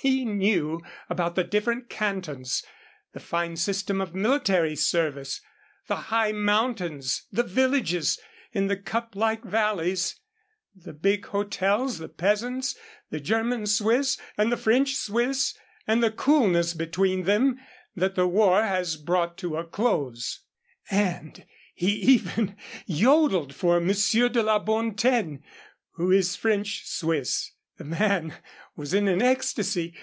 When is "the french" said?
14.52-14.94